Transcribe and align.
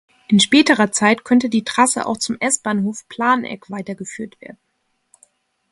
In 0.29 0.39
späterer 0.39 0.91
Zeit 0.91 1.23
könnte 1.23 1.47
die 1.47 1.63
Trasse 1.63 2.07
auch 2.07 2.17
zum 2.17 2.35
S-Bahnhof 2.41 3.07
Planegg 3.07 3.67
weitergeführt 3.69 4.41
werden. 4.41 4.57